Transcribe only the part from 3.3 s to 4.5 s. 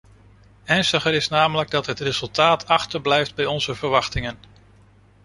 bij onze verwachtingen.